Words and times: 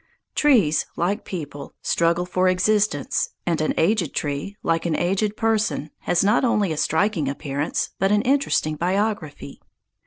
Trees, 0.33 0.87
like 0.95 1.25
people, 1.25 1.75
struggle 1.83 2.25
for 2.25 2.47
existence, 2.49 3.35
and 3.45 3.61
an 3.61 3.75
aged 3.77 4.15
tree, 4.15 4.57
like 4.63 4.87
an 4.87 4.95
aged 4.95 5.37
person, 5.37 5.91
has 5.99 6.23
not 6.23 6.43
only 6.43 6.71
a 6.71 6.77
striking 6.77 7.29
appearance, 7.29 7.91
but 7.99 8.11
an 8.11 8.23
interesting 8.23 8.75
biography. 8.75 9.61